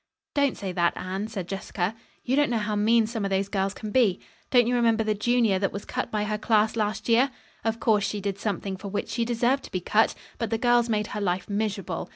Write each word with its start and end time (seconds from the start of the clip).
"Don't 0.33 0.57
say 0.57 0.71
that 0.71 0.97
Anne," 0.97 1.27
said 1.27 1.47
Jessica. 1.47 1.93
"You 2.23 2.35
don't 2.35 2.49
know 2.49 2.57
how 2.57 2.75
mean 2.75 3.05
some 3.05 3.23
of 3.23 3.29
those 3.29 3.47
girls 3.49 3.75
can 3.75 3.91
be. 3.91 4.19
Don't 4.49 4.65
you 4.65 4.73
remember 4.73 5.03
the 5.03 5.13
junior 5.13 5.59
that 5.59 5.71
was 5.71 5.85
cut 5.85 6.09
by 6.09 6.23
her 6.23 6.39
class 6.39 6.75
last 6.75 7.07
year? 7.07 7.29
Of 7.63 7.79
course, 7.79 8.03
she 8.03 8.19
did 8.19 8.39
something 8.39 8.77
for 8.77 8.87
which 8.87 9.09
she 9.09 9.25
deserved 9.25 9.63
to 9.65 9.71
be 9.71 9.79
cut, 9.79 10.15
but 10.39 10.49
the 10.49 10.57
girls 10.57 10.89
made 10.89 11.07
her 11.13 11.21
life 11.21 11.47
miserable. 11.47 12.09